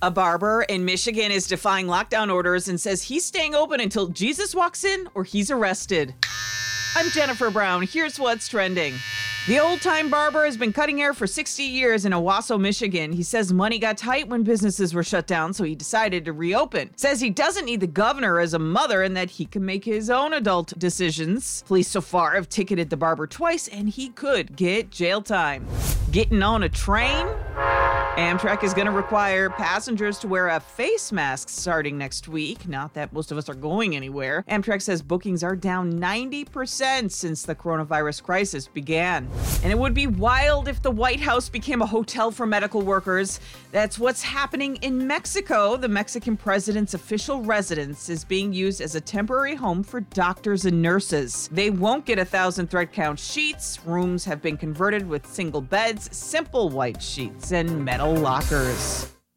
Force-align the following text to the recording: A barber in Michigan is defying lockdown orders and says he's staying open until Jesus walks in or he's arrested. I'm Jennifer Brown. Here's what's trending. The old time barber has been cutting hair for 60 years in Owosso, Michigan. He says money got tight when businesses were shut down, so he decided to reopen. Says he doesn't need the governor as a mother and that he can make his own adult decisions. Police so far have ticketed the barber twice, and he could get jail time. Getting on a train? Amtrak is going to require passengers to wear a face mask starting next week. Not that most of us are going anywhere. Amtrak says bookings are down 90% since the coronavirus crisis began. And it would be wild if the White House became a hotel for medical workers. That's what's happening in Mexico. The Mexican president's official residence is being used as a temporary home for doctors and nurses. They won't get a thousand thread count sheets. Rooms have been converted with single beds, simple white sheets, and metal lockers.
A 0.00 0.12
barber 0.12 0.62
in 0.62 0.84
Michigan 0.84 1.32
is 1.32 1.48
defying 1.48 1.88
lockdown 1.88 2.32
orders 2.32 2.68
and 2.68 2.80
says 2.80 3.02
he's 3.02 3.24
staying 3.24 3.56
open 3.56 3.80
until 3.80 4.06
Jesus 4.06 4.54
walks 4.54 4.84
in 4.84 5.08
or 5.12 5.24
he's 5.24 5.50
arrested. 5.50 6.14
I'm 6.94 7.10
Jennifer 7.10 7.50
Brown. 7.50 7.82
Here's 7.82 8.16
what's 8.16 8.46
trending. 8.46 8.94
The 9.48 9.58
old 9.58 9.80
time 9.80 10.08
barber 10.08 10.44
has 10.44 10.56
been 10.56 10.72
cutting 10.72 10.98
hair 10.98 11.14
for 11.14 11.26
60 11.26 11.64
years 11.64 12.04
in 12.04 12.12
Owosso, 12.12 12.60
Michigan. 12.60 13.12
He 13.12 13.24
says 13.24 13.52
money 13.52 13.80
got 13.80 13.98
tight 13.98 14.28
when 14.28 14.44
businesses 14.44 14.94
were 14.94 15.02
shut 15.02 15.26
down, 15.26 15.52
so 15.52 15.64
he 15.64 15.74
decided 15.74 16.24
to 16.26 16.32
reopen. 16.32 16.90
Says 16.96 17.20
he 17.20 17.30
doesn't 17.30 17.64
need 17.64 17.80
the 17.80 17.88
governor 17.88 18.38
as 18.38 18.54
a 18.54 18.58
mother 18.60 19.02
and 19.02 19.16
that 19.16 19.30
he 19.30 19.46
can 19.46 19.64
make 19.64 19.84
his 19.84 20.10
own 20.10 20.32
adult 20.32 20.78
decisions. 20.78 21.64
Police 21.66 21.88
so 21.88 22.00
far 22.00 22.36
have 22.36 22.48
ticketed 22.48 22.90
the 22.90 22.96
barber 22.96 23.26
twice, 23.26 23.66
and 23.66 23.88
he 23.88 24.10
could 24.10 24.54
get 24.54 24.90
jail 24.90 25.22
time. 25.22 25.66
Getting 26.12 26.42
on 26.42 26.62
a 26.62 26.68
train? 26.68 27.26
Amtrak 28.18 28.64
is 28.64 28.74
going 28.74 28.86
to 28.86 28.92
require 28.92 29.48
passengers 29.48 30.18
to 30.18 30.26
wear 30.26 30.48
a 30.48 30.58
face 30.58 31.12
mask 31.12 31.48
starting 31.48 31.96
next 31.96 32.26
week. 32.26 32.66
Not 32.66 32.92
that 32.94 33.12
most 33.12 33.30
of 33.30 33.38
us 33.38 33.48
are 33.48 33.54
going 33.54 33.94
anywhere. 33.94 34.44
Amtrak 34.48 34.82
says 34.82 35.02
bookings 35.02 35.44
are 35.44 35.54
down 35.54 35.92
90% 35.92 37.12
since 37.12 37.44
the 37.44 37.54
coronavirus 37.54 38.24
crisis 38.24 38.66
began. 38.66 39.28
And 39.62 39.70
it 39.70 39.78
would 39.78 39.94
be 39.94 40.08
wild 40.08 40.66
if 40.66 40.82
the 40.82 40.90
White 40.90 41.20
House 41.20 41.48
became 41.48 41.80
a 41.80 41.86
hotel 41.86 42.32
for 42.32 42.44
medical 42.44 42.82
workers. 42.82 43.38
That's 43.70 44.00
what's 44.00 44.22
happening 44.22 44.78
in 44.82 45.06
Mexico. 45.06 45.76
The 45.76 45.86
Mexican 45.86 46.36
president's 46.36 46.94
official 46.94 47.42
residence 47.42 48.08
is 48.08 48.24
being 48.24 48.52
used 48.52 48.80
as 48.80 48.96
a 48.96 49.00
temporary 49.00 49.54
home 49.54 49.84
for 49.84 50.00
doctors 50.00 50.64
and 50.64 50.82
nurses. 50.82 51.48
They 51.52 51.70
won't 51.70 52.04
get 52.04 52.18
a 52.18 52.24
thousand 52.24 52.68
thread 52.68 52.92
count 52.92 53.20
sheets. 53.20 53.78
Rooms 53.86 54.24
have 54.24 54.42
been 54.42 54.56
converted 54.56 55.08
with 55.08 55.24
single 55.24 55.60
beds, 55.60 56.08
simple 56.10 56.68
white 56.68 57.00
sheets, 57.00 57.52
and 57.52 57.84
metal 57.84 58.07
lockers. 58.14 59.17